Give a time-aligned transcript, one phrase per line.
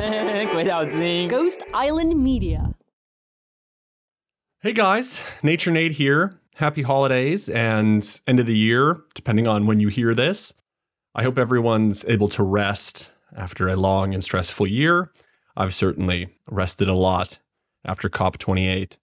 [0.51, 2.73] 鬼岛之音 Ghost Island Media.
[4.61, 6.39] Hey guys, Nature Nate here.
[6.55, 10.53] Happy holidays and end of the year, depending on when you hear this.
[11.13, 15.11] I hope everyone's able to rest after a long and stressful year.
[15.57, 17.39] I've certainly rested a lot
[17.85, 18.97] after COP28.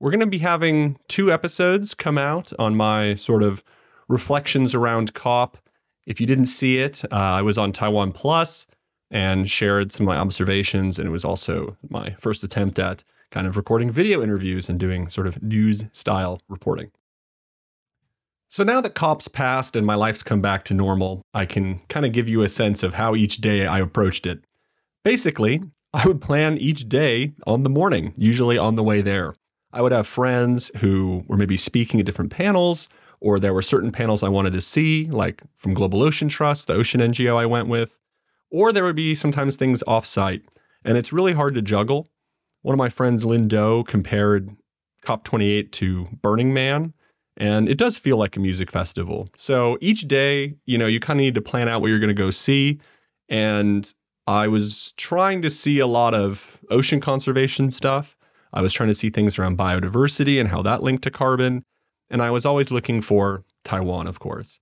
[0.00, 3.62] We're going to be having two episodes come out on my sort of
[4.08, 5.58] reflections around COP.
[6.06, 8.66] If you didn't see it, uh, I was on Taiwan Plus
[9.13, 13.45] and shared some of my observations, and it was also my first attempt at kind
[13.45, 16.89] of recording video interviews and doing sort of news style reporting.
[18.49, 22.07] So now that COP's passed and my life's come back to normal, I can kind
[22.07, 24.43] of give you a sense of how each day I approached it.
[25.03, 25.61] Basically,
[25.93, 29.35] I would plan each day on the morning, usually on the way there.
[29.71, 33.91] I would have friends who were maybe speaking at different panels, or there were certain
[33.91, 37.67] panels I wanted to see, like from Global Ocean Trust, the ocean NGO I went
[37.67, 37.99] with,
[38.53, 40.43] or there would be sometimes things offsite.
[40.85, 42.07] And it's really hard to juggle.
[42.61, 44.55] One of my friends, Lynn Doe, compared
[45.03, 46.93] COP28 to Burning Man,
[47.35, 49.27] and it does feel like a music festival.
[49.35, 52.07] So each day, you know, you kind of need to plan out what you're going
[52.09, 52.79] to go see.
[53.27, 53.91] And
[54.27, 58.15] I was trying to see a lot of ocean conservation stuff.
[58.53, 61.63] I was trying to see things around biodiversity and how that linked to carbon.
[62.09, 64.59] And I was always looking for Taiwan, of course.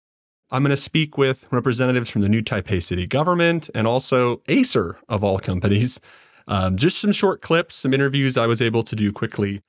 [0.51, 4.97] I'm going to speak with representatives from the new Taipei city government and also Acer,
[5.07, 6.01] of all companies.
[6.47, 9.61] Um, just some short clips, some interviews I was able to do quickly.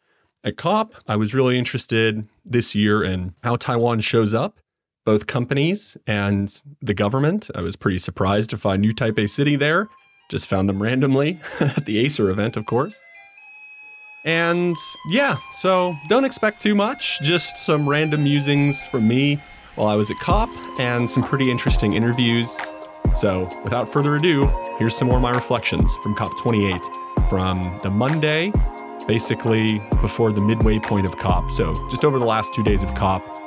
[0.43, 4.59] At COP, I was really interested this year in how Taiwan shows up,
[5.05, 7.49] both companies and the government.
[7.55, 9.89] I was pretty surprised to find New Taipei City there.
[10.31, 12.99] Just found them randomly at the Acer event, of course.
[14.25, 14.77] And
[15.11, 19.41] yeah, so don't expect too much, just some random musings from me
[19.75, 22.57] while I was at COP and some pretty interesting interviews.
[23.15, 24.47] So without further ado,
[24.79, 28.53] here's some more of my reflections from COP28 from the Monday,
[29.07, 31.51] basically before the midway point of COP.
[31.51, 33.39] So just over the last two days of COP.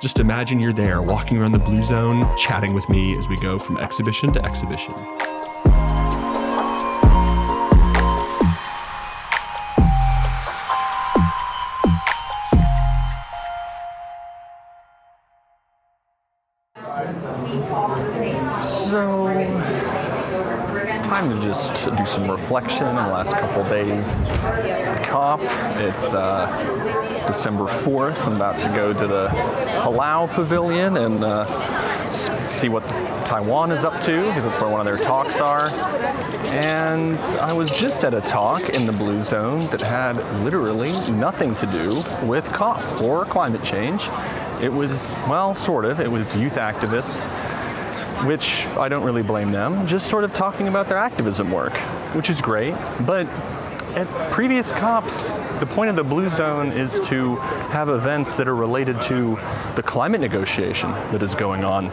[0.00, 3.58] Just imagine you're there walking around the blue zone, chatting with me as we go
[3.58, 4.94] from exhibition to exhibition.
[22.04, 24.16] Do some reflection in the last couple days.
[25.08, 25.40] COP,
[25.78, 28.26] it's uh, December 4th.
[28.26, 29.28] I'm about to go to the
[29.82, 32.10] Palau Pavilion and uh,
[32.50, 32.82] see what
[33.26, 35.68] Taiwan is up to because that's where one of their talks are.
[36.52, 41.54] And I was just at a talk in the Blue Zone that had literally nothing
[41.56, 44.02] to do with COP or climate change.
[44.62, 46.00] It was, well, sort of.
[46.00, 47.30] It was youth activists
[48.26, 51.76] which I don't really blame them, just sort of talking about their activism work,
[52.14, 52.74] which is great.
[53.06, 53.26] But
[53.94, 57.36] at previous COPs, the point of the Blue Zone is to
[57.70, 59.38] have events that are related to
[59.76, 61.90] the climate negotiation that is going on.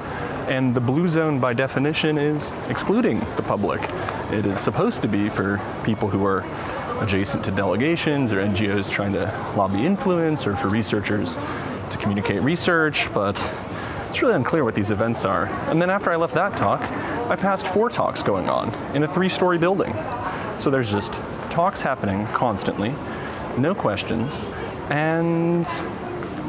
[0.47, 3.81] And the Blue Zone, by definition, is excluding the public.
[4.31, 6.43] It is supposed to be for people who are
[7.01, 13.13] adjacent to delegations or NGOs trying to lobby influence or for researchers to communicate research,
[13.13, 13.37] but
[14.11, 15.45] it's really unclear what these events are.
[15.69, 16.81] And then after I left that talk,
[17.31, 19.93] I passed four talks going on in a three story building.
[20.59, 21.13] So there's just
[21.49, 22.93] talks happening constantly,
[23.57, 24.41] no questions,
[24.89, 25.65] and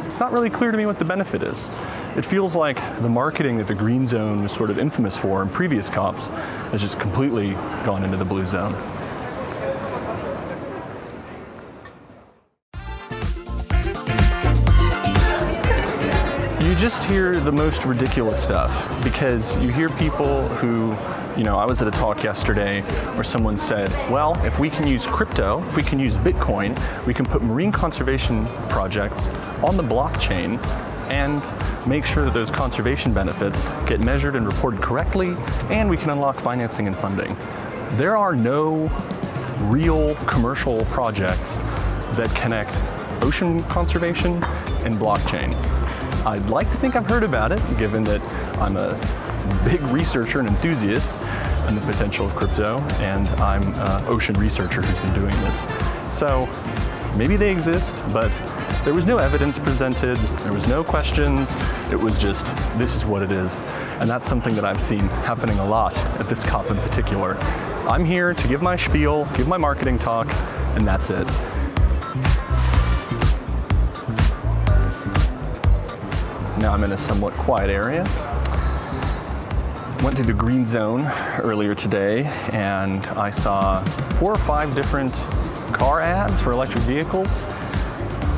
[0.06, 1.68] it's not really clear to me what the benefit is.
[2.16, 5.48] It feels like the marketing that the green zone was sort of infamous for in
[5.48, 6.26] previous COPs
[6.72, 7.52] has just completely
[7.86, 8.74] gone into the blue zone.
[16.72, 20.96] You just hear the most ridiculous stuff because you hear people who,
[21.36, 22.80] you know, I was at a talk yesterday
[23.12, 26.74] where someone said, well, if we can use crypto, if we can use Bitcoin,
[27.04, 29.26] we can put marine conservation projects
[29.62, 30.58] on the blockchain
[31.10, 31.42] and
[31.86, 35.36] make sure that those conservation benefits get measured and reported correctly,
[35.68, 37.36] and we can unlock financing and funding.
[37.98, 38.86] There are no
[39.64, 41.58] real commercial projects
[42.16, 42.74] that connect
[43.22, 44.42] ocean conservation
[44.84, 45.52] and blockchain.
[46.24, 48.22] I'd like to think I've heard about it, given that
[48.58, 48.94] I'm a
[49.64, 51.10] big researcher and enthusiast
[51.68, 55.60] in the potential of crypto, and I'm an ocean researcher who's been doing this.
[56.16, 56.46] So
[57.16, 58.30] maybe they exist, but
[58.84, 61.54] there was no evidence presented, there was no questions,
[61.90, 62.46] it was just,
[62.78, 63.58] this is what it is.
[64.00, 67.36] And that's something that I've seen happening a lot at this COP in particular.
[67.88, 70.32] I'm here to give my spiel, give my marketing talk,
[70.76, 71.28] and that's it.
[76.62, 78.04] Now I'm in a somewhat quiet area.
[80.04, 81.04] Went to the green zone
[81.40, 82.22] earlier today
[82.52, 83.82] and I saw
[84.20, 85.12] four or five different
[85.72, 87.42] car ads for electric vehicles.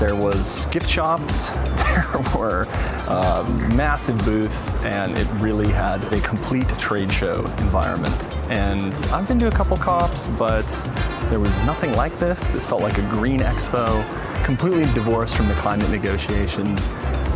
[0.01, 2.67] There was gift shops, there were
[3.09, 3.45] uh,
[3.75, 8.27] massive booths, and it really had a complete trade show environment.
[8.49, 10.67] And I've been to a couple COPs, but
[11.29, 12.41] there was nothing like this.
[12.49, 14.03] This felt like a green expo,
[14.47, 16.81] completely divorced from the climate negotiations.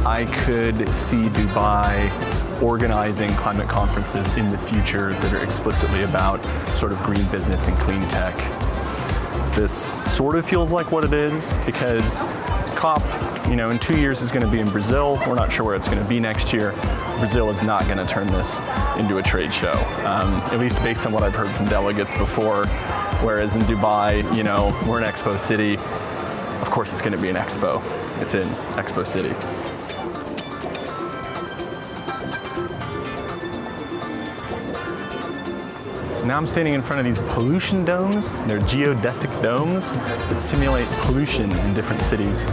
[0.06, 6.42] I could see Dubai organizing climate conferences in the future that are explicitly about
[6.76, 8.34] sort of green business and clean tech.
[9.54, 12.18] This sort of feels like what it is because
[12.76, 13.02] COP,
[13.48, 15.20] you know, in two years is going to be in Brazil.
[15.26, 16.72] We're not sure where it's going to be next year.
[17.18, 18.60] Brazil is not going to turn this
[18.96, 19.72] into a trade show,
[20.06, 22.66] um, at least based on what I've heard from delegates before.
[23.20, 25.76] Whereas in Dubai, you know, we're in Expo City.
[26.60, 27.82] Of course, it's going to be an expo.
[28.20, 29.34] It's in Expo City.
[36.28, 38.34] Now I'm standing in front of these pollution domes.
[38.46, 42.44] They're geodesic domes that simulate pollution in different cities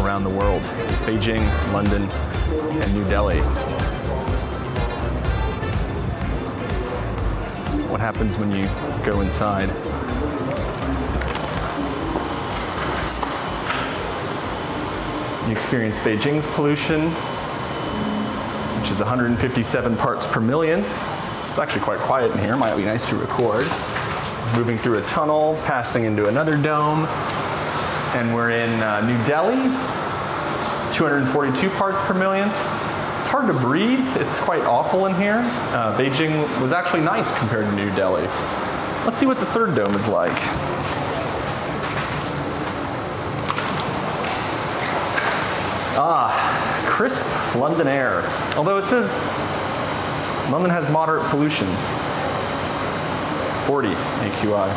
[0.00, 0.60] around the world.
[1.06, 1.40] Beijing,
[1.72, 3.40] London, and New Delhi.
[7.88, 8.64] What happens when you
[9.10, 9.70] go inside?
[15.48, 17.10] You experience Beijing's pollution,
[18.78, 21.13] which is 157 parts per millionth.
[21.54, 23.64] It's actually quite quiet in here, might be nice to record.
[24.56, 27.06] Moving through a tunnel, passing into another dome,
[28.16, 29.62] and we're in uh, New Delhi,
[30.92, 32.48] 242 parts per million.
[32.48, 35.42] It's hard to breathe, it's quite awful in here.
[35.70, 38.26] Uh, Beijing was actually nice compared to New Delhi.
[39.06, 40.36] Let's see what the third dome is like.
[45.96, 47.24] Ah, crisp
[47.54, 48.24] London air.
[48.56, 49.32] Although it says
[50.50, 51.66] London has moderate pollution,
[53.66, 54.68] 40 AQI.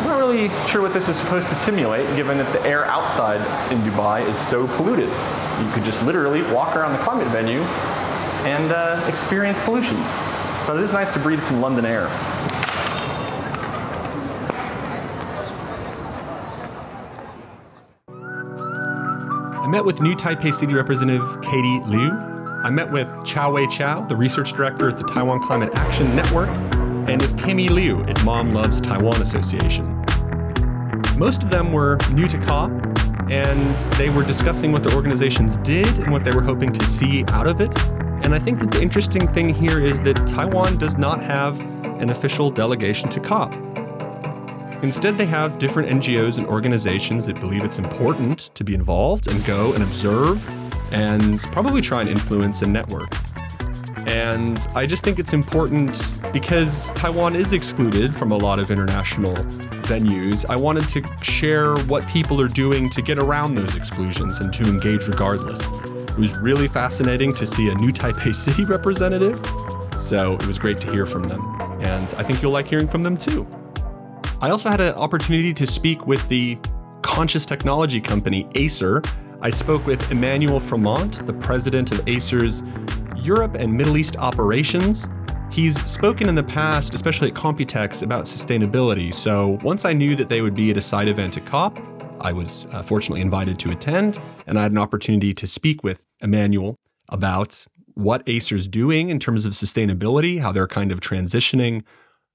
[0.00, 3.40] I'm not really sure what this is supposed to simulate, given that the air outside
[3.70, 5.08] in Dubai is so polluted.
[5.08, 7.60] You could just literally walk around the climate venue
[8.48, 9.96] and uh, experience pollution.
[10.66, 12.06] But it is nice to breathe some London air.
[18.08, 22.29] I met with new Taipei City Representative Katie Liu.
[22.70, 26.48] I met with Chia Wei Chao, the research director at the Taiwan Climate Action Network,
[27.08, 30.04] and with Cammie Lu at Mom Loves Taiwan Association.
[31.18, 32.70] Most of them were new to COP,
[33.28, 37.24] and they were discussing what the organizations did and what they were hoping to see
[37.30, 37.76] out of it.
[38.22, 42.10] And I think that the interesting thing here is that Taiwan does not have an
[42.10, 43.52] official delegation to COP.
[44.84, 49.44] Instead, they have different NGOs and organizations that believe it's important to be involved and
[49.44, 50.40] go and observe
[50.90, 53.14] and probably try and influence and network.
[54.06, 59.34] And I just think it's important because Taiwan is excluded from a lot of international
[59.84, 60.44] venues.
[60.48, 64.64] I wanted to share what people are doing to get around those exclusions and to
[64.64, 65.60] engage regardless.
[66.10, 69.38] It was really fascinating to see a new Taipei City representative,
[70.00, 71.40] so it was great to hear from them.
[71.80, 73.46] And I think you'll like hearing from them too.
[74.40, 76.58] I also had an opportunity to speak with the
[77.02, 79.02] conscious technology company Acer.
[79.42, 82.62] I spoke with Emmanuel Fromont, the president of Acer's
[83.16, 85.08] Europe and Middle East operations.
[85.50, 89.14] He's spoken in the past, especially at Computex, about sustainability.
[89.14, 91.78] So once I knew that they would be at a side event at COP,
[92.20, 96.06] I was uh, fortunately invited to attend, and I had an opportunity to speak with
[96.20, 96.76] Emmanuel
[97.08, 101.84] about what Acer's doing in terms of sustainability, how they're kind of transitioning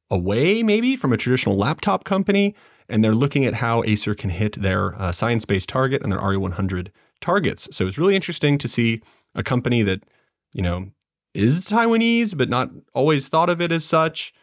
[0.09, 2.55] away maybe from a traditional laptop company,
[2.89, 6.89] and they're looking at how Acer can hit their uh, science-based target and their RE100
[7.21, 7.69] targets.
[7.71, 9.01] So it's really interesting to see
[9.33, 10.03] a company that,
[10.53, 10.89] you know,
[11.33, 14.33] is Taiwanese but not always thought of it as such,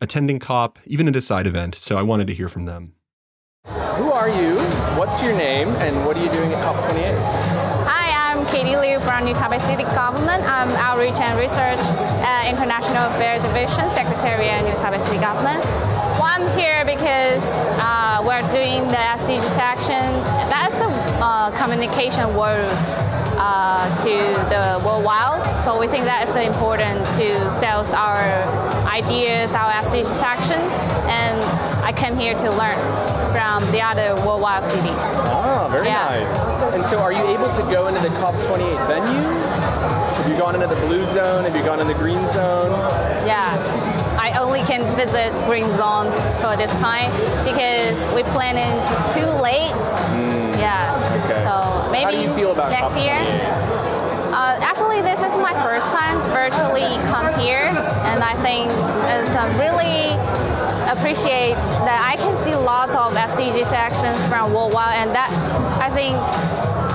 [0.00, 1.74] attending COP, even at a side event.
[1.74, 2.94] So I wanted to hear from them.
[3.66, 4.58] Who are you?
[4.98, 5.68] What's your name?
[5.68, 7.14] And what are you doing at COP28?
[7.16, 7.63] Hi,
[8.44, 10.44] I'm Katie Liu from New Taipei City Government.
[10.44, 15.64] I'm Outreach and Research uh, International Affairs Division Secretary at New Taipei City Government.
[16.20, 20.04] Well, I'm here because uh, we're doing the SDGs action.
[20.52, 20.92] That's the
[21.24, 22.68] uh, communication word
[23.44, 24.14] uh, to
[24.48, 25.44] the worldwide.
[25.64, 28.16] So we think that is the important to sell our
[28.88, 30.60] ideas, our SDGs action,
[31.12, 31.36] and
[31.84, 32.78] I came here to learn
[33.36, 35.02] from the other worldwide cities.
[35.28, 36.08] Ah, very Yeah.
[36.16, 36.32] nice.
[36.74, 39.24] And so, are you able to go into the COP28 venue?
[40.16, 41.44] Have you gone into the blue zone?
[41.44, 42.72] Have you gone in the green zone?
[43.26, 43.43] Yeah.
[44.66, 46.08] Can visit Green Zone
[46.40, 47.10] for this time
[47.44, 49.70] because we plan it just too late.
[50.58, 50.80] Yeah.
[50.88, 51.30] Hmm.
[51.30, 51.44] Okay.
[51.44, 53.04] So maybe How do you feel about next COP28?
[53.04, 53.20] year.
[54.34, 57.70] Uh, actually, this is my first time virtually come here,
[58.08, 58.66] and I think
[59.14, 60.16] it's um, really
[60.90, 61.54] appreciate
[61.86, 65.30] that I can see lots of SDG sections from worldwide, and that
[65.80, 66.16] I think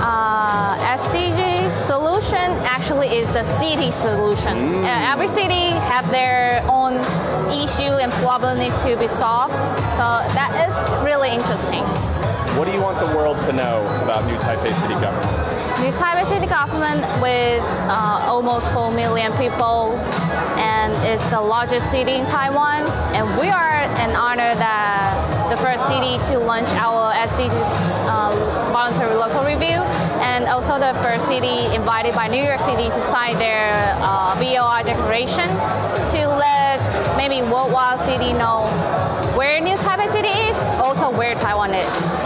[0.02, 4.84] uh, SDG solution actually is the city solution.
[4.84, 6.79] Uh, every city have their own
[7.52, 9.54] issue and problem needs to be solved.
[9.98, 11.84] So that is really interesting.
[12.58, 15.60] What do you want the world to know about New Taipei City government?
[15.80, 19.96] New Taipei City government with uh, almost 4 million people
[20.60, 22.84] and it's the largest city in Taiwan
[23.16, 28.30] and we are an honor that the first city to launch our SDGs uh,
[28.70, 29.80] voluntary local review
[30.20, 33.72] and also the first city invited by New York City to sign their
[34.04, 35.48] uh, VLR declaration
[36.12, 36.69] to let
[37.16, 38.66] maybe worldwide city know
[39.36, 42.16] where New Taipei City is, also where Taiwan is.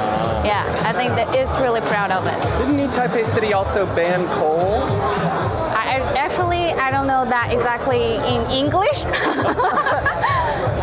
[0.45, 2.39] Yeah, I think that it's really proud of it.
[2.59, 4.83] Didn't New Taipei City also ban coal?
[5.77, 9.05] I, actually I don't know that exactly in English.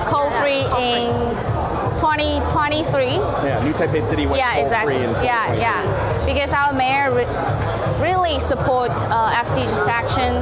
[0.10, 1.12] Coal free in
[2.00, 3.06] 2023.
[3.46, 4.94] Yeah, New Taipei City went Yeah, coal exactly.
[4.96, 5.26] free in 2023.
[5.26, 6.26] Yeah, yeah.
[6.26, 7.30] Because our mayor re-
[8.02, 10.34] really support uh, SDGs action,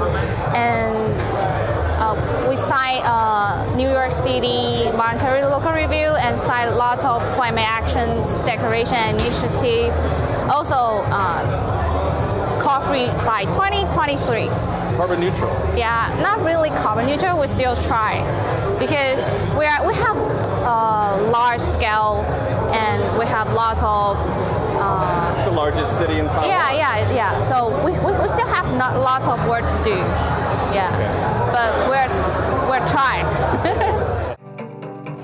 [0.55, 0.95] and
[2.49, 8.39] we signed uh, New York City voluntary local review and signed lots of climate actions
[8.41, 9.93] declaration initiative.
[10.49, 11.79] Also, uh,
[12.89, 14.47] free by 2023.
[14.97, 15.51] Carbon neutral.
[15.77, 17.39] Yeah, not really carbon neutral.
[17.39, 18.17] We still try
[18.79, 22.25] because we are we have a large scale
[22.73, 24.17] and we have lots of
[25.37, 26.49] It's the largest city in Taiwan.
[26.49, 27.39] yeah yeah yeah.
[27.41, 29.97] So we, we, we still have not lots of work to do.
[31.59, 33.25] Yeah, but we're we're trying.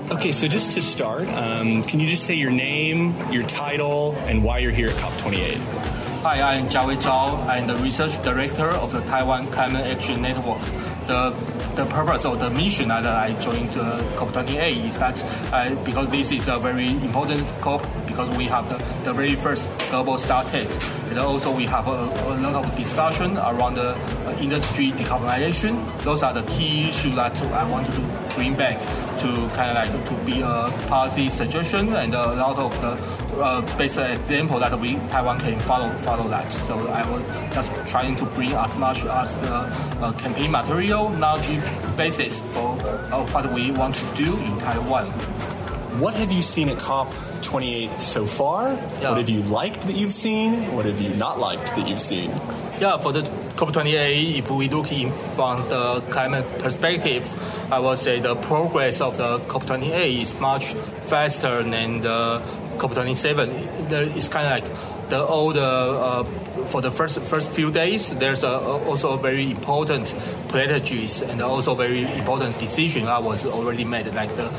[0.08, 4.42] Okay, so just to start, um, can you just say your name, your title, and
[4.44, 5.56] why you're here at COP28?
[6.22, 7.36] Hi, I'm Chia Wei Chao.
[7.48, 10.60] I'm the research director of the Taiwan Climate Action Network.
[11.08, 11.34] The
[11.74, 16.30] the purpose of the mission that I joined the COP28 is that uh, because this
[16.30, 17.82] is a very important COP
[18.16, 20.70] because we have the, the very first global stocktake.
[21.10, 25.76] And also we have a, a lot of discussion around the uh, industry decarbonization.
[26.02, 28.00] Those are the key issues that I want to
[28.34, 28.78] bring back
[29.20, 33.76] to kind of like to be a policy suggestion and a lot of the uh,
[33.76, 36.50] basic example that we Taiwan can follow follow that.
[36.50, 37.22] So I was
[37.54, 39.54] just trying to bring as much as the
[40.00, 41.60] uh, campaign material, knowledge
[41.98, 45.06] basis for uh, what we want to do in Taiwan.
[46.00, 46.78] What have you seen at
[47.42, 48.70] COP28 so far?
[48.70, 49.10] Yeah.
[49.10, 50.74] What have you liked that you've seen?
[50.74, 52.30] What have you not liked that you've seen?
[52.80, 57.26] Yeah, for the COP28, if we look in from the climate perspective,
[57.72, 60.74] I would say the progress of the COP28 is much
[61.08, 62.42] faster than the
[62.76, 63.88] COP27.
[63.88, 66.24] There is kind of like the the uh,
[66.66, 68.10] for the first first few days.
[68.18, 70.14] There's a, also a very important
[70.48, 74.50] pledges and also very important decision that was already made, like the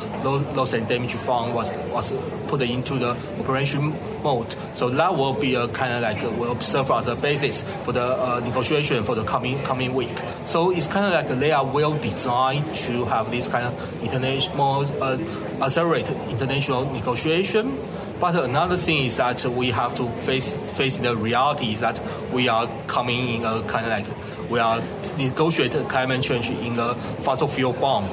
[0.55, 2.11] loss and damage fund was was
[2.47, 4.55] put into the operation mode.
[4.73, 8.03] So that will be a kind of like will serve as a basis for the
[8.03, 10.17] uh, negotiation for the coming coming week.
[10.45, 14.57] So it's kind of like they are well designed to have this kind of international
[14.57, 15.17] more uh,
[15.61, 17.77] accelerated international negotiation.
[18.19, 22.01] But another thing is that we have to face face the reality that
[22.33, 24.81] we are coming in a kind of like we are
[25.17, 28.05] negotiating climate change in a fossil fuel bomb.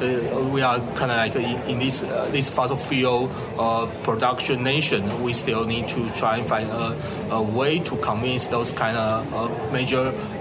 [0.00, 3.28] Uh, we are kind of like in, in this uh, this fossil fuel
[3.58, 5.22] uh, production nation.
[5.24, 6.96] We still need to try and find a,
[7.30, 9.72] a way to convince those kind of uh,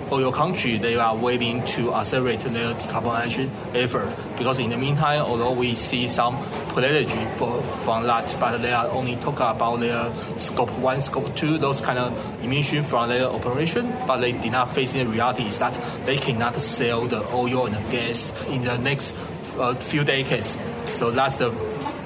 [0.08, 4.16] major oil country they are willing to accelerate their decarbonization effort.
[4.38, 6.38] Because in the meantime, although we see some
[6.70, 11.58] pledge for, from that, but they are only talking about their scope one, scope two,
[11.58, 15.60] those kind of emission from their operation, but they did not face the reality is
[15.60, 15.74] that
[16.06, 19.16] they cannot sell the oil and the gas in the next
[19.58, 20.58] uh, few decades.
[20.94, 21.50] So that's the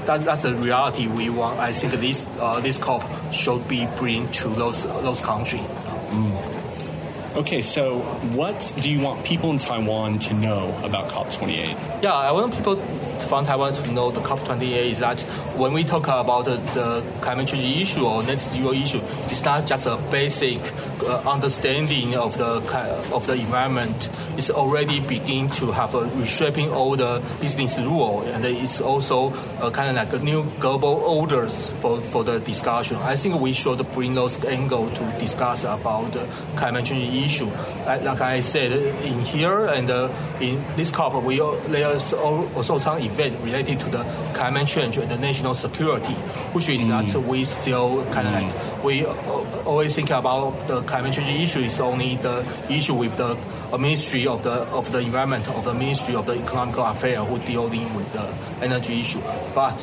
[0.05, 1.59] that, that's the reality we want.
[1.59, 5.61] I think this uh, this COP should be bring to those those countries.
[7.41, 8.01] Okay, so
[8.37, 12.03] what do you want people in Taiwan to know about COP28?
[12.03, 15.21] Yeah, I want people from Taiwan to know the COP28 is that
[15.57, 19.65] when we talk about the, the climate change issue or net zero issue, it's not
[19.65, 20.59] just a basic
[21.03, 22.61] uh, understanding of the
[23.13, 24.09] of the environment.
[24.37, 29.69] is already beginning to have a reshaping all the business rule, and it's also a
[29.71, 32.97] kind of like a new global orders for, for the discussion.
[32.97, 37.49] I think we should bring those angle to discuss about the climate change issue.
[37.85, 38.71] Like, like I said
[39.03, 44.03] in here, and uh, in this COP, we there's also some event related to the
[44.33, 46.13] climate change and the national security,
[46.53, 51.41] which is that we still kind of like we always think about the climate change
[51.41, 51.59] issue.
[51.59, 53.37] Is only the issue with the
[53.77, 57.93] Ministry of the of the Environment of the Ministry of the Economical Affairs who dealing
[57.95, 59.21] with the energy issue,
[59.55, 59.75] but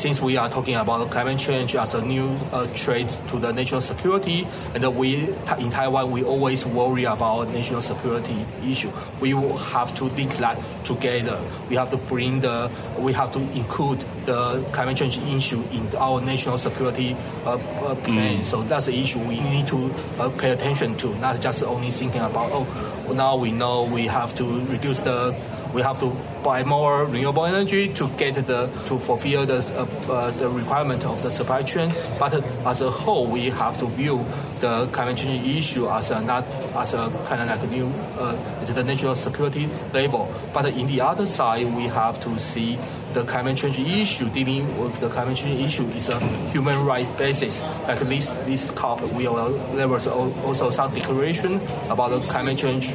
[0.00, 3.82] since we are talking about climate change as a new uh, threat to the national
[3.82, 5.28] security, and we
[5.58, 8.90] in Taiwan we always worry about national security issue.
[9.20, 11.38] We have to link that together.
[11.68, 16.22] We have to bring the, we have to include the climate change issue in our
[16.22, 17.14] national security
[17.44, 18.38] uh, uh, plan.
[18.38, 18.44] Mm.
[18.44, 22.22] So that's the issue we need to uh, pay attention to, not just only thinking
[22.22, 25.36] about oh, now we know we have to reduce the
[25.74, 30.30] we have to buy more renewable energy to get the to fulfill the uh, uh,
[30.32, 31.92] the requirement of the supply chain.
[32.18, 34.24] But as a whole, we have to view
[34.60, 37.86] the climate change issue as a not as a kind of like a new
[38.18, 40.32] uh, the national security label.
[40.52, 42.78] But in the other side, we have to see
[43.12, 46.18] the climate change issue, dealing with the climate change issue is a
[46.52, 47.62] human right basis.
[47.88, 51.60] Like this, this COP, we will, there was also some declaration
[51.90, 52.92] about the climate change,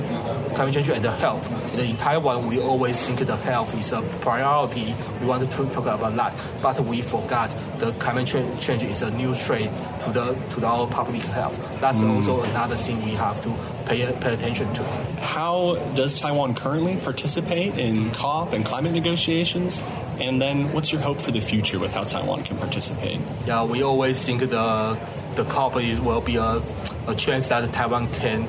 [0.56, 1.44] climate change and the health.
[1.80, 4.96] In Taiwan, we always think the health is a priority.
[5.20, 9.34] We want to talk about that, but we forgot the climate change is a new
[9.34, 9.70] threat
[10.04, 11.58] to the to our public health.
[11.82, 12.16] That's mm.
[12.16, 13.54] also another thing we have to
[13.86, 14.84] pay, pay attention to.
[15.22, 19.82] How does Taiwan currently participate in COP and climate negotiations?
[20.20, 23.20] And then what's your hope for the future with how Taiwan can participate?
[23.46, 24.98] Yeah, we always think the,
[25.36, 26.62] the COP will be a,
[27.08, 28.48] a chance that Taiwan can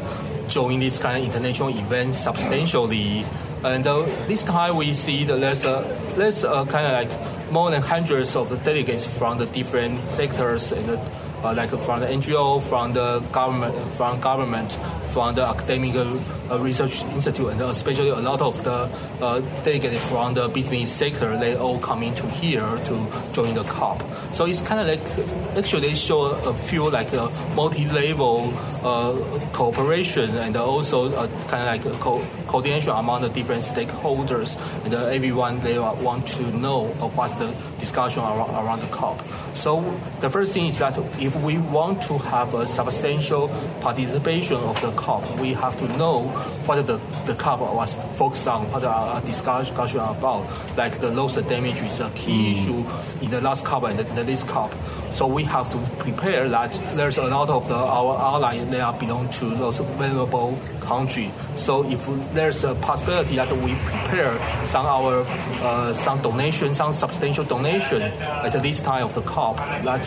[0.49, 3.25] join this kind of international event substantially.
[3.65, 5.83] And uh, this time we see that there's a,
[6.17, 10.99] there's a kind of like more than hundreds of delegates from the different sectors and
[11.45, 14.73] uh, like from the NGO, from the government, from government,
[15.09, 18.91] from the academic uh, research institute, and especially a lot of the
[19.25, 24.03] uh, delegates from the business sector, they all come into here to join the COP.
[24.35, 28.53] So it's kind of like actually show a few like a multi-level
[28.85, 29.17] uh,
[29.55, 31.11] cooperation and also
[31.49, 36.89] kind of like co- coordination among the different stakeholders, and everyone they want to know
[37.17, 39.19] what's the discussion around, around the COP.
[39.55, 39.81] So
[40.21, 43.49] the first thing is that if we want to have a substantial
[43.81, 46.25] participation of the COP, we have to know
[46.67, 50.45] what the, the COP was focused on, what our discussion about.
[50.77, 52.53] Like the loss of damage is a key mm.
[52.53, 54.71] issue in the last COP and the, the this COP.
[55.17, 58.93] So we have to prepare that there's a lot of the, our allies they are
[58.93, 61.33] belong to those vulnerable country.
[61.57, 65.25] So if there's a possibility that we prepare some our
[65.65, 70.05] uh, some donation, some substantial donation at this time of the COP, that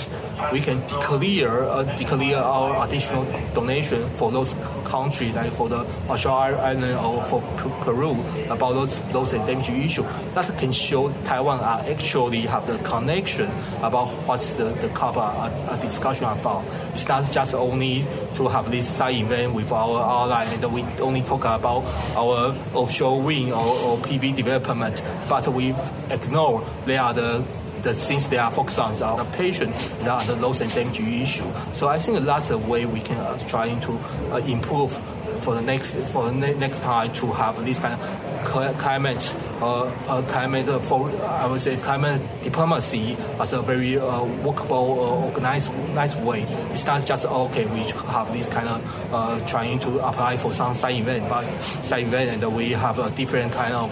[0.54, 4.54] we can declare uh, declare our additional donation for those
[4.90, 7.42] countries, like for the Marshall Island or for
[7.86, 8.18] Peru,
[8.50, 10.06] about those those endemic issues.
[10.34, 13.50] That can show Taiwan are actually have the connection
[13.82, 16.64] about what's the the COP uh, discussion about.
[16.94, 21.22] It's not just only to have this side event with our ally and we only
[21.22, 25.74] talk about our offshore wind or, or PV development, but we
[26.10, 27.44] ignore they are the
[27.84, 31.44] the things they are focused on are the patient, that are the loss and issue.
[31.76, 33.94] So I think that's a way we can uh, trying to
[34.32, 34.92] uh, improve
[35.40, 40.82] for the next for the ne- next time to have this kind of climate climate
[40.84, 46.44] for I would say climate diplomacy as a very uh, workable, uh, organized, nice way.
[46.74, 50.74] It's not just okay we have this kind of uh, trying to apply for some
[50.74, 53.90] side event, but side event and we have a different kind of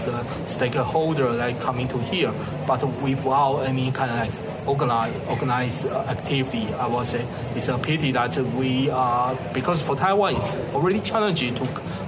[0.48, 2.34] stakeholder like coming to here,
[2.66, 6.68] but without any kind of like organized organized activity.
[6.74, 7.26] I would say
[7.56, 11.66] it's a pity that we are because for Taiwan it's already challenging to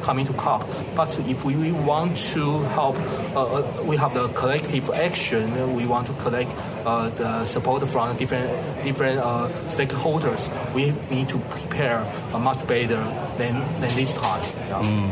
[0.09, 0.67] come into COP.
[0.95, 2.43] But if we want to
[2.77, 2.95] help,
[3.35, 5.45] uh, uh, we have the collective action.
[5.75, 6.49] We want to collect
[6.83, 8.49] uh, the support from different
[8.83, 10.41] different uh, stakeholders.
[10.73, 10.83] We
[11.15, 11.99] need to prepare
[12.33, 13.01] much better
[13.37, 14.43] than than this time.
[14.69, 14.81] Yeah.
[14.81, 15.09] Mm.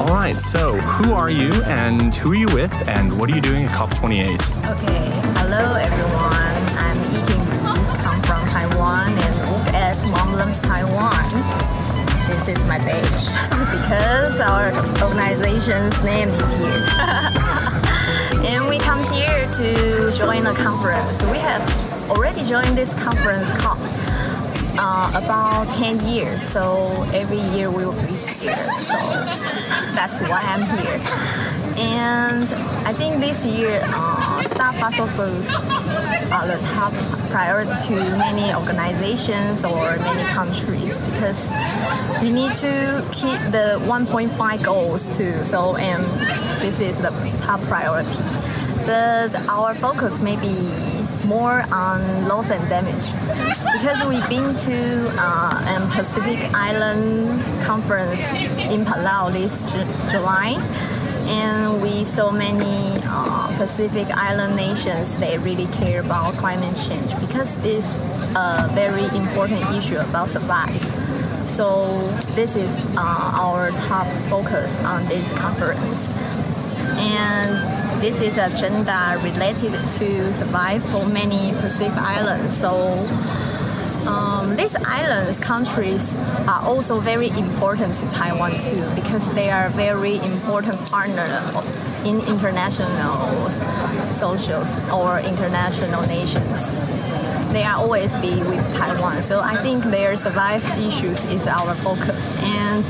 [0.00, 0.62] All right, so
[0.94, 4.38] who are you and who are you with and what are you doing at COP28?
[4.72, 5.02] Okay,
[5.40, 6.56] hello everyone.
[6.84, 7.74] I'm Yiting Wu,
[8.04, 11.45] come from Taiwan and work at Mom Loves Taiwan.
[12.36, 14.68] This is my badge because our
[15.02, 16.68] organization's name is here.
[18.44, 21.22] and we come here to join a conference.
[21.22, 23.78] We have already joined this conference COP
[24.78, 26.42] uh, about 10 years.
[26.42, 28.70] So every year we will be here.
[28.84, 28.98] So
[29.96, 31.00] that's why I'm here.
[31.78, 32.44] And
[32.86, 34.42] I think this year, uh,
[34.78, 35.54] Fossil Fuels
[36.30, 36.92] are the top
[37.30, 41.50] priority to many organizations or many countries because
[42.22, 45.32] we need to keep the 1.5 goals too.
[45.44, 46.04] So, and
[46.60, 47.10] this is the
[47.42, 48.22] top priority.
[48.84, 50.54] But our focus may be
[51.26, 53.12] more on loss and damage
[53.78, 60.54] because we've been to uh, a Pacific Island conference in Palau this Ju- July,
[61.26, 67.58] and we saw many uh, Pacific Island nations they really care about climate change because
[67.64, 67.94] it's
[68.36, 70.80] a very important issue about survive.
[71.46, 71.86] So
[72.34, 76.10] this is uh, our top focus on this conference
[76.98, 82.56] and this is a agenda related to survive for many Pacific islands.
[82.56, 82.70] So
[84.06, 90.16] um, these islands countries are also very important to Taiwan too because they are very
[90.16, 91.26] important partner
[92.04, 93.50] in international
[94.10, 96.80] socials or international nations.
[97.52, 99.22] They are always be with Taiwan.
[99.22, 102.84] So I think their survival issues is our focus and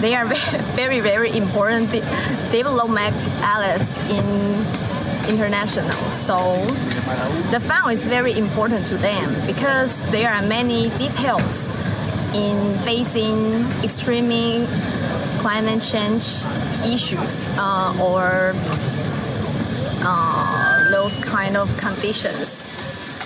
[0.00, 0.26] they are
[0.74, 2.00] very, very important de-
[2.50, 4.24] development allies in
[5.28, 5.90] international.
[6.10, 6.36] So
[7.50, 11.68] the fund is very important to them because there are many details
[12.34, 14.66] in facing extreme
[15.40, 16.46] climate change
[16.84, 18.52] issues uh, or
[20.02, 22.70] uh, those kind of conditions.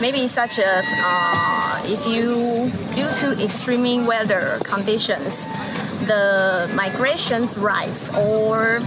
[0.00, 5.48] Maybe such as uh, if you, due to extreme weather conditions,
[6.06, 8.80] the migrations rights or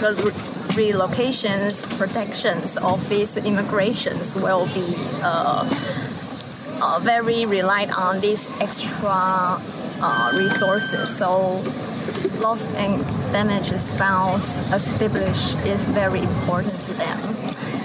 [0.00, 5.68] the re- relocations protections of these immigrations will be uh,
[6.82, 9.58] uh, very reliant on these extra
[10.02, 11.14] uh, resources.
[11.16, 11.62] So
[12.42, 17.18] loss and damages found established is very important to them.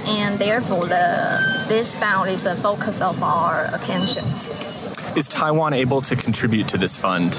[0.07, 4.51] And therefore, the, this fund is the focus of our attentions.
[5.17, 7.33] Is Taiwan able to contribute to this fund?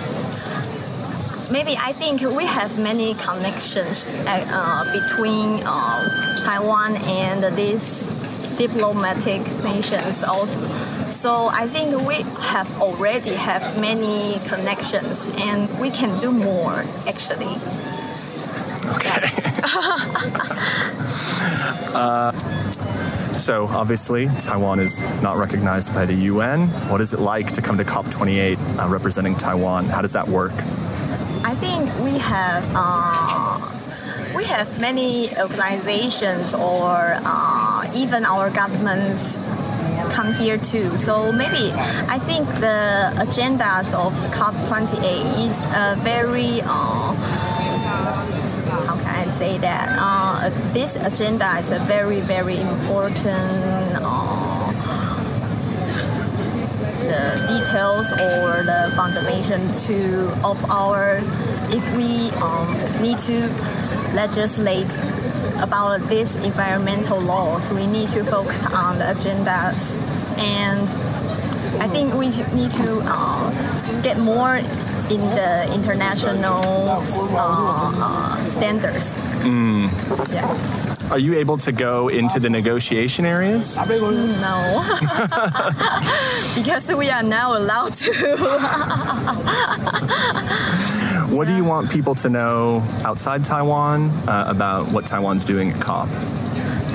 [1.50, 6.04] Maybe I think we have many connections uh, between uh,
[6.44, 8.14] Taiwan and these
[8.58, 10.60] diplomatic nations also.
[11.10, 17.56] So I think we have already have many connections and we can do more actually.
[18.96, 19.28] Okay.
[21.94, 22.32] uh,
[23.36, 26.68] so obviously, Taiwan is not recognized by the UN.
[26.88, 29.86] What is it like to come to COP28 uh, representing Taiwan?
[29.86, 30.52] How does that work?
[31.46, 33.60] I think we have uh,
[34.34, 39.36] we have many organizations or uh, even our governments
[40.12, 40.90] come here too.
[40.98, 41.70] So maybe
[42.10, 47.14] I think the agendas of COP28 is a very uh,
[48.88, 49.86] how can I say that?
[50.00, 54.45] Uh, this agenda is a very very important uh,
[57.06, 61.18] the details or the foundation to of our
[61.70, 62.68] if we um,
[63.02, 63.48] need to
[64.14, 64.90] legislate
[65.62, 69.98] about these environmental laws we need to focus on the agendas
[70.38, 70.88] and
[71.80, 79.16] I think we need to uh, get more in the international uh, uh, standards.
[79.44, 79.88] Mm.
[80.32, 80.85] Yeah.
[81.10, 83.78] Are you able to go into the negotiation areas?
[83.86, 84.82] No,
[86.56, 88.12] because we are now allowed to.
[91.34, 95.80] what do you want people to know outside Taiwan uh, about what Taiwan's doing at
[95.80, 96.08] COP?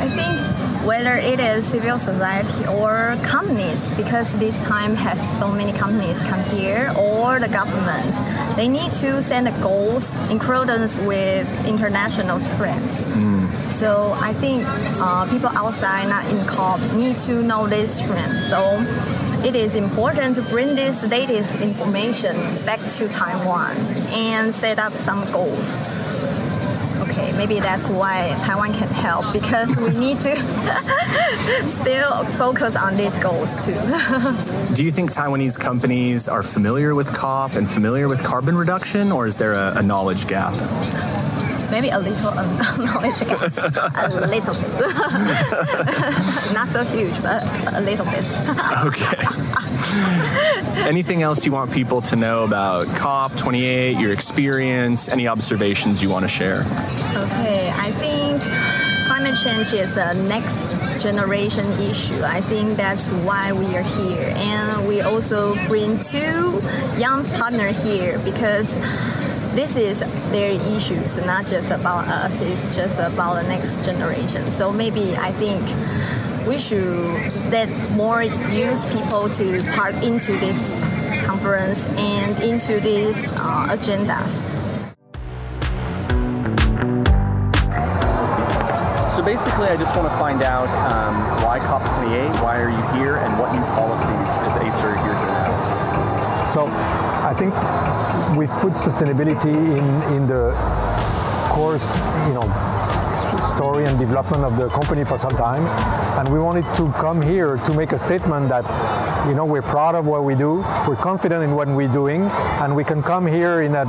[0.02, 5.72] I think whether it is civil society or companies, because this time has so many
[5.74, 8.14] companies come here, or the government,
[8.58, 13.06] they need to set the goals in accordance with international trends.
[13.14, 13.46] Mm.
[13.70, 14.66] So I think
[15.00, 18.32] uh, people outside, not in COP, need to know this trend.
[18.32, 18.60] So
[19.48, 22.36] it is important to bring this latest information
[22.66, 23.78] back to Taiwan
[24.14, 25.78] and set up some goals.
[27.42, 30.36] Maybe that's why Taiwan can help because we need to
[31.68, 33.74] still focus on these goals too.
[34.76, 39.26] Do you think Taiwanese companies are familiar with COP and familiar with carbon reduction, or
[39.26, 40.54] is there a, a knowledge gap?
[41.72, 42.46] maybe a little um,
[42.86, 44.78] knowledge gap, a little bit.
[46.54, 47.42] Not so huge, but
[47.74, 48.24] a little bit.
[48.86, 49.51] okay.
[50.88, 56.24] Anything else you want people to know about COP28, your experience, any observations you want
[56.24, 56.60] to share?
[56.60, 58.42] Okay, I think
[59.08, 62.22] climate change is the next generation issue.
[62.24, 64.34] I think that's why we are here.
[64.36, 66.62] And we also bring two
[66.98, 68.80] young partners here because
[69.56, 70.00] this is
[70.32, 72.42] their issues, not just about us.
[72.42, 74.50] It's just about the next generation.
[74.50, 75.62] So maybe I think
[76.48, 76.82] we should
[77.52, 80.84] let more youth people to part into this
[81.26, 84.50] conference and into these uh, agendas.
[89.12, 93.18] So basically, I just want to find out um, why COP28, why are you here,
[93.18, 96.54] and what new policies is Acer here to announce?
[96.54, 97.54] So I think
[98.38, 100.52] we've put sustainability in, in the
[101.52, 101.94] course,
[102.28, 102.48] you know,
[103.42, 105.66] story and development of the company for some time,
[106.18, 108.64] and we wanted to come here to make a statement that
[109.28, 112.24] you know we're proud of what we do, we're confident in what we're doing,
[112.62, 113.86] and we can come here in a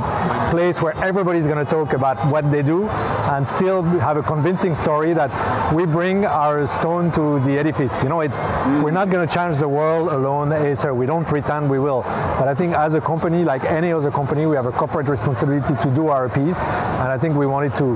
[0.49, 4.73] place where everybody's going to talk about what they do and still have a convincing
[4.73, 5.29] story that
[5.73, 8.01] we bring our stone to the edifice.
[8.01, 8.45] You know, it's
[8.83, 10.91] we're not going to change the world alone, Acer.
[10.93, 14.47] We don't pretend we will, but I think as a company, like any other company,
[14.47, 17.95] we have a corporate responsibility to do our piece, and I think we wanted to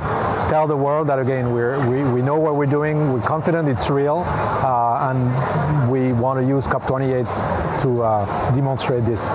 [0.49, 3.89] tell the world that again we're, we, we know what we're doing, we're confident it's
[3.89, 9.27] real, uh, and we want to use COP28 to uh, demonstrate this.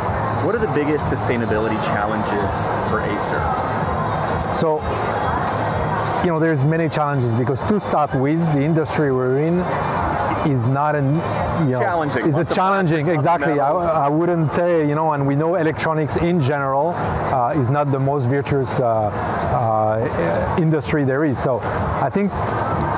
[0.44, 4.55] What are the biggest sustainability challenges for Acer?
[4.55, 4.83] So,
[6.22, 9.59] you know, there's many challenges because to start with, the industry we're in
[10.46, 11.14] is not an
[11.66, 12.26] you know, challenging.
[12.26, 13.05] Is it challenging?
[13.05, 13.61] plastics, lots of Exactly.
[13.61, 14.07] I.
[14.07, 17.98] I wouldn't say you know, and we know electronics in general uh, is not the
[17.98, 21.38] most virtuous uh, uh, industry there is.
[21.38, 22.33] So I think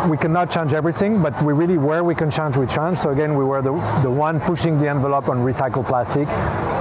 [0.08, 2.98] we cannot change everything, but we really where we can change, we change.
[2.98, 6.28] So again, we were the, the one pushing the envelope on recycled plastic.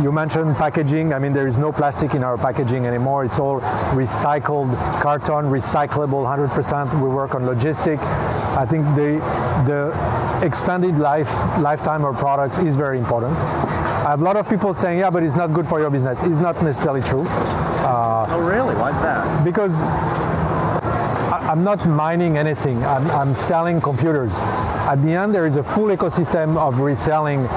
[0.04, 1.14] You mentioned packaging.
[1.14, 3.26] I mean, there is no plastic in our packaging anymore.
[3.26, 7.02] It's all recycled carton, recyclable 100%.
[7.02, 8.00] We work on logistic.
[8.56, 9.20] I think the
[9.66, 13.34] the extended life lifetime of products is very important.
[14.06, 16.22] I have a lot of people saying, yeah, but it's not good for your business.
[16.22, 17.24] It's not necessarily true.
[17.28, 18.76] Uh, oh, really?
[18.76, 19.44] Why is that?
[19.44, 22.86] Because I- I'm not mining anything.
[22.86, 24.34] I'm, I'm selling computers.
[24.94, 27.48] At the end, there is a full ecosystem of reselling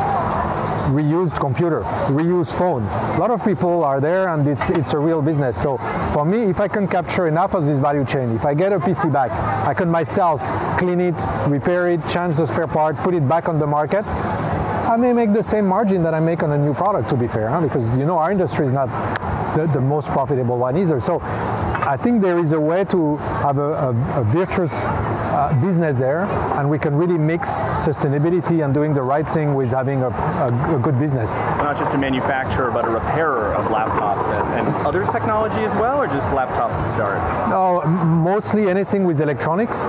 [0.86, 2.82] reused computer, reused phone.
[2.84, 5.60] A lot of people are there and it's, it's a real business.
[5.60, 5.78] So
[6.12, 8.78] for me, if I can capture enough of this value chain, if I get a
[8.78, 9.30] PC back,
[9.66, 10.40] I can myself
[10.78, 11.14] clean it,
[11.48, 14.04] repair it, change the spare part, put it back on the market.
[14.86, 17.26] I may make the same margin that I make on a new product to be
[17.26, 17.60] fair, huh?
[17.60, 18.86] because you know our industry is not
[19.56, 21.00] the, the most profitable one either.
[21.00, 24.86] So I think there is a way to have a, a, a virtuous
[25.46, 26.24] uh, business there,
[26.58, 30.76] and we can really mix sustainability and doing the right thing with having a, a,
[30.76, 31.34] a good business.
[31.56, 35.74] So not just a manufacturer, but a repairer of laptops and, and other technology as
[35.76, 37.18] well, or just laptops to start?
[37.50, 39.86] No, mostly anything with electronics.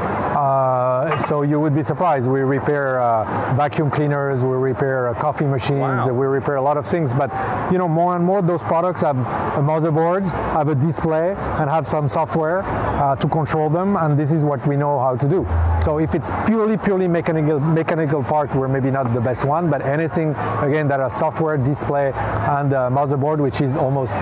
[1.17, 2.27] Uh, so you would be surprised.
[2.27, 6.13] We repair uh, vacuum cleaners, we repair uh, coffee machines, Wow.
[6.13, 7.13] we repair a lot of things.
[7.13, 7.31] But
[7.71, 11.87] you know, more and more those products have a motherboard, have a display, and have
[11.87, 13.95] some software uh, to control them.
[13.95, 15.45] And this is what we know how to do.
[15.79, 19.69] So if it's purely, purely mechanical, mechanical part, we're maybe not the best one.
[19.69, 20.29] But anything
[20.61, 24.15] again that has software, display, and uh, motherboard, which is almost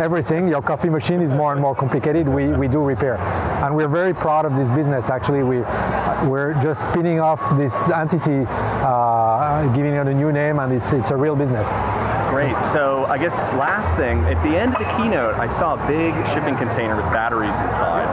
[0.00, 0.48] everything.
[0.48, 2.28] Your coffee machine is more and more complicated.
[2.28, 3.16] We, we do repair,
[3.62, 5.08] and we're very proud of this business.
[5.10, 5.58] Actually, we
[6.24, 11.10] we're just spinning off this entity, uh, giving it a new name, and it's it's
[11.10, 11.68] a real business.
[12.30, 12.60] Great.
[12.60, 16.12] So I guess last thing, at the end of the keynote, I saw a big
[16.26, 18.08] shipping container with batteries inside.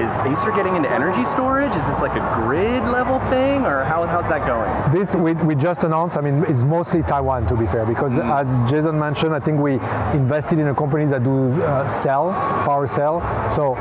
[0.00, 1.70] Is Acer getting into energy storage?
[1.70, 4.70] Is this like a grid level thing, or how, how's that going?
[4.92, 6.16] This we, we just announced.
[6.16, 9.74] I mean, it's mostly Taiwan to be fair, because as Jason mentioned, I think we
[10.12, 12.32] invested in a company that do uh, cell,
[12.64, 13.22] power cell.
[13.50, 13.76] So.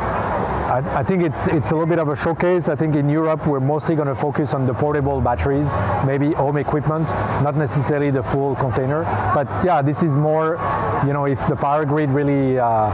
[0.74, 2.68] I, I think it's it's a little bit of a showcase.
[2.68, 5.72] I think in Europe we're mostly going to focus on the portable batteries,
[6.04, 7.08] maybe home equipment,
[7.44, 9.04] not necessarily the full container.
[9.36, 10.58] But yeah, this is more,
[11.06, 12.90] you know, if the power grid really uh,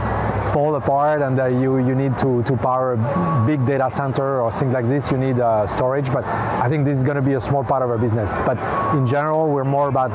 [0.52, 4.52] fall apart and uh, you you need to to power a big data center or
[4.52, 6.12] things like this, you need uh, storage.
[6.12, 8.36] But I think this is going to be a small part of our business.
[8.44, 8.58] But
[8.94, 10.10] in general, we're more about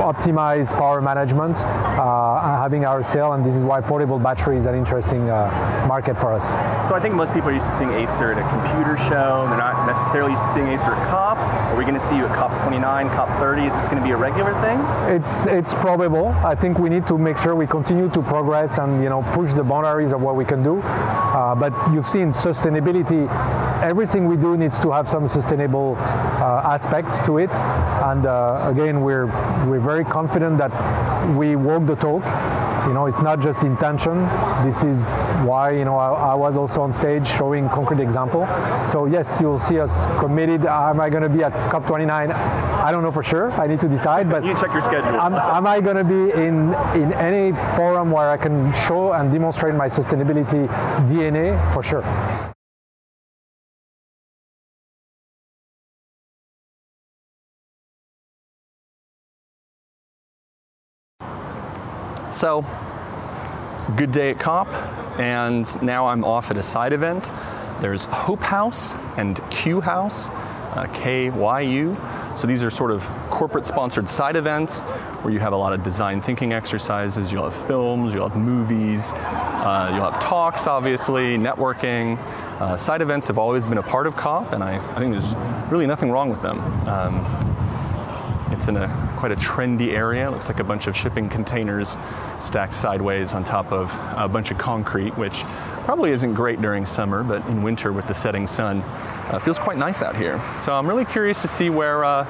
[0.00, 4.74] optimize power management, uh, having our cell, and this is why portable battery is an
[4.74, 6.48] interesting uh, market for us.
[6.88, 9.46] So I think most people are used to seeing Acer at a computer show.
[9.48, 11.38] They're not necessarily used to seeing Acer at COP.
[11.38, 13.62] Are we going to see you at COP 29, COP 30?
[13.66, 14.78] Is this going to be a regular thing?
[15.14, 16.28] It's it's probable.
[16.44, 19.52] I think we need to make sure we continue to progress and you know push
[19.52, 20.80] the boundaries of what we can do.
[20.82, 23.28] Uh, but you've seen sustainability.
[23.82, 27.50] Everything we do needs to have some sustainable uh, aspects to it.
[28.04, 29.26] And uh, again, we're
[29.66, 30.70] we're very confident that
[31.36, 32.24] we walk the talk.
[32.86, 34.18] You know, it's not just intention.
[34.64, 35.10] This is
[35.48, 38.46] why you know I, I was also on stage showing concrete example.
[38.86, 40.66] So yes, you'll see us committed.
[40.66, 42.32] Am I going to be at COP29?
[42.32, 43.50] I don't know for sure.
[43.52, 44.28] I need to decide.
[44.30, 45.20] But You check your schedule.
[45.20, 49.32] am, am I going to be in in any forum where I can show and
[49.32, 50.68] demonstrate my sustainability
[51.08, 51.56] DNA?
[51.72, 52.04] For sure.
[62.40, 62.64] So,
[63.96, 64.66] good day at COP,
[65.20, 67.30] and now I'm off at a side event.
[67.82, 72.38] There's Hope House and Q House, uh, KYU.
[72.38, 74.80] So these are sort of corporate sponsored side events
[75.20, 77.30] where you have a lot of design thinking exercises.
[77.30, 82.18] You'll have films, you'll have movies, uh, you'll have talks, obviously, networking.
[82.58, 85.34] Uh, side events have always been a part of COP, and I, I think there's
[85.70, 86.58] really nothing wrong with them.
[86.88, 90.26] Um, it's in a quite a trendy area.
[90.26, 91.94] It looks like a bunch of shipping containers
[92.40, 95.42] stacked sideways on top of a bunch of concrete, which
[95.84, 99.76] probably isn't great during summer, but in winter with the setting sun, uh, feels quite
[99.76, 100.42] nice out here.
[100.56, 102.24] So I'm really curious to see where uh,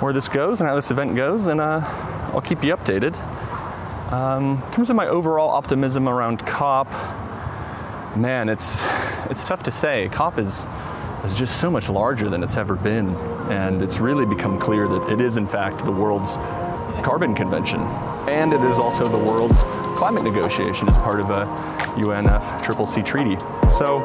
[0.00, 1.80] where this goes and how this event goes, and uh,
[2.34, 3.14] I'll keep you updated.
[4.12, 6.88] Um, in terms of my overall optimism around COP,
[8.16, 8.82] man, it's
[9.30, 10.08] it's tough to say.
[10.08, 10.66] COP is
[11.24, 13.14] is just so much larger than it's ever been,
[13.50, 16.36] and it's really become clear that it is in fact the world's
[17.02, 17.80] carbon convention,
[18.28, 19.64] and it is also the world's
[19.96, 21.46] climate negotiation as part of a
[21.96, 23.38] UNFCCC treaty.
[23.70, 24.00] So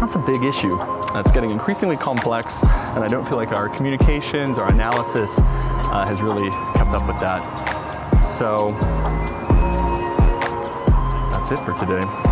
[0.00, 0.78] that's a big issue.
[1.14, 6.22] It's getting increasingly complex, and I don't feel like our communications, our analysis uh, has
[6.22, 7.44] really kept up with that.
[8.24, 8.72] So
[11.32, 12.29] that's it for today.